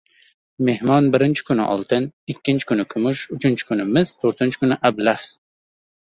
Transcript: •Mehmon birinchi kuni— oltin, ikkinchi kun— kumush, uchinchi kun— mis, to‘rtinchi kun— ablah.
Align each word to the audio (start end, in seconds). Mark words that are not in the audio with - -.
•Mehmon 0.67 1.09
birinchi 1.15 1.43
kuni— 1.49 1.67
oltin, 1.73 2.07
ikkinchi 2.33 2.67
kun— 2.71 2.81
kumush, 2.93 3.21
uchinchi 3.37 3.67
kun— 3.73 3.83
mis, 3.99 4.15
to‘rtinchi 4.23 4.59
kun— 4.63 4.75
ablah. 4.91 5.27